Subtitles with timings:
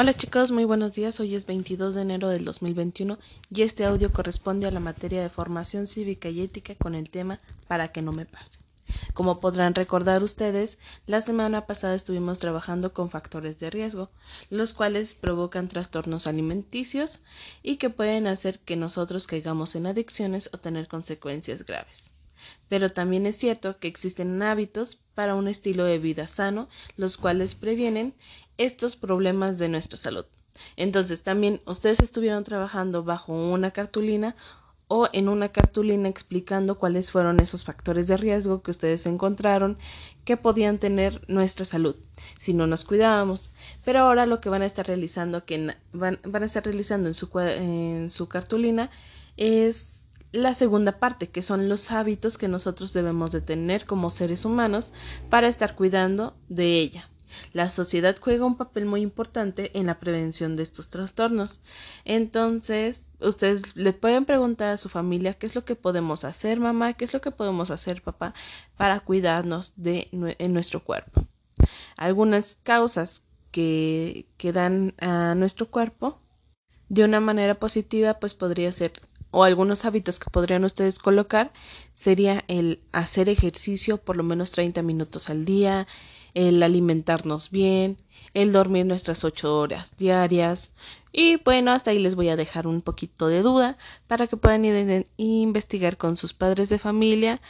[0.00, 1.18] Hola chicos, muy buenos días.
[1.18, 3.18] Hoy es 22 de enero del 2021
[3.50, 7.40] y este audio corresponde a la materia de formación cívica y ética con el tema
[7.66, 8.60] para que no me pase.
[9.12, 14.08] Como podrán recordar ustedes, la semana pasada estuvimos trabajando con factores de riesgo,
[14.50, 17.18] los cuales provocan trastornos alimenticios
[17.64, 22.12] y que pueden hacer que nosotros caigamos en adicciones o tener consecuencias graves.
[22.68, 27.54] Pero también es cierto que existen hábitos para un estilo de vida sano, los cuales
[27.54, 28.14] previenen
[28.56, 30.26] estos problemas de nuestra salud.
[30.76, 34.34] Entonces, también ustedes estuvieron trabajando bajo una cartulina
[34.88, 39.78] o en una cartulina explicando cuáles fueron esos factores de riesgo que ustedes encontraron
[40.24, 41.94] que podían tener nuestra salud
[42.38, 43.50] si no nos cuidábamos.
[43.84, 47.30] Pero ahora lo que van a estar realizando, que van, a estar realizando en su,
[47.38, 48.90] en su cartulina
[49.36, 54.44] es la segunda parte, que son los hábitos que nosotros debemos de tener como seres
[54.44, 54.92] humanos
[55.30, 57.08] para estar cuidando de ella.
[57.52, 61.60] La sociedad juega un papel muy importante en la prevención de estos trastornos.
[62.04, 66.94] Entonces, ustedes le pueden preguntar a su familia qué es lo que podemos hacer, mamá,
[66.94, 68.34] qué es lo que podemos hacer, papá,
[68.76, 71.26] para cuidarnos de en nuestro cuerpo.
[71.96, 76.20] Algunas causas que, que dan a nuestro cuerpo
[76.88, 78.92] de una manera positiva, pues podría ser
[79.30, 81.52] o algunos hábitos que podrían ustedes colocar
[81.92, 85.86] sería el hacer ejercicio por lo menos 30 minutos al día,
[86.34, 87.98] el alimentarnos bien,
[88.34, 90.72] el dormir nuestras ocho horas diarias.
[91.12, 94.64] Y bueno, hasta ahí les voy a dejar un poquito de duda para que puedan
[94.64, 97.40] ir investigar con sus padres de familia,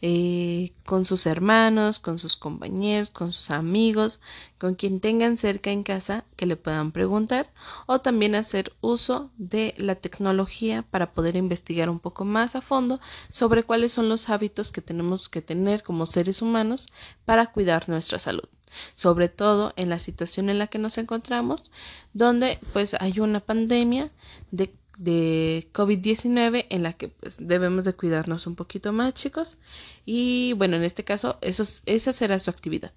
[0.00, 4.20] eh, con sus hermanos, con sus compañeros, con sus amigos,
[4.58, 7.50] con quien tengan cerca en casa que le puedan preguntar
[7.86, 13.00] o también hacer uso de la tecnología para poder investigar un poco más a fondo
[13.30, 16.86] sobre cuáles son los hábitos que tenemos que tener como seres humanos
[17.24, 18.48] para cuidar nuestra salud.
[18.94, 21.70] Sobre todo en la situación en la que nos encontramos,
[22.12, 24.10] donde pues hay una pandemia
[24.50, 29.58] de, de COVID-19 en la que pues debemos de cuidarnos un poquito más, chicos.
[30.04, 32.92] Y bueno, en este caso, esa será su actividad.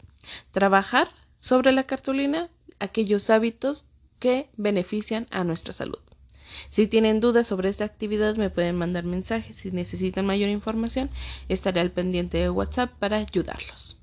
[0.52, 3.86] Trabajar sobre la cartulina aquellos hábitos
[4.20, 6.00] que benefician a nuestra salud.
[6.70, 9.56] Si tienen dudas sobre esta actividad, me pueden mandar mensajes.
[9.56, 11.10] Si necesitan mayor información,
[11.48, 14.01] estaré al pendiente de WhatsApp para ayudarlos.